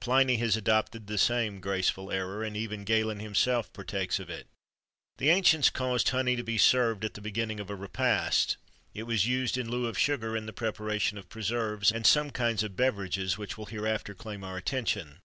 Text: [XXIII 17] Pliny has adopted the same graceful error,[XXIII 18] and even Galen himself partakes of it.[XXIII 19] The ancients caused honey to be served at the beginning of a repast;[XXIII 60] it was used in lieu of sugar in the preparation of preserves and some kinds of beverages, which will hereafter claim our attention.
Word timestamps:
[XXIII 0.00 0.06
17] 0.06 0.12
Pliny 0.26 0.36
has 0.38 0.56
adopted 0.56 1.06
the 1.08 1.18
same 1.18 1.60
graceful 1.60 2.10
error,[XXIII 2.10 2.46
18] 2.56 2.56
and 2.56 2.56
even 2.56 2.84
Galen 2.84 3.20
himself 3.20 3.70
partakes 3.74 4.18
of 4.18 4.30
it.[XXIII 4.30 4.46
19] 4.48 4.54
The 5.18 5.28
ancients 5.28 5.68
caused 5.68 6.08
honey 6.08 6.36
to 6.36 6.42
be 6.42 6.56
served 6.56 7.04
at 7.04 7.12
the 7.12 7.20
beginning 7.20 7.60
of 7.60 7.68
a 7.68 7.74
repast;[XXIII 7.74 8.56
60] 8.92 9.00
it 9.00 9.02
was 9.02 9.26
used 9.26 9.58
in 9.58 9.70
lieu 9.70 9.84
of 9.86 9.98
sugar 9.98 10.34
in 10.38 10.46
the 10.46 10.54
preparation 10.54 11.18
of 11.18 11.28
preserves 11.28 11.92
and 11.92 12.06
some 12.06 12.30
kinds 12.30 12.62
of 12.62 12.76
beverages, 12.76 13.36
which 13.36 13.58
will 13.58 13.66
hereafter 13.66 14.14
claim 14.14 14.42
our 14.42 14.56
attention. 14.56 15.18